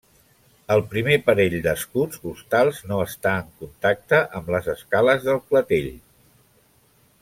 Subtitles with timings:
[0.75, 5.91] El primer parell d'escuts costals no està en contacte amb les escales del clatell.